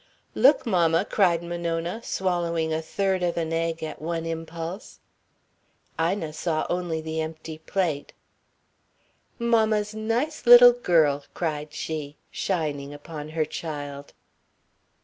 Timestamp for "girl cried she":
10.73-12.17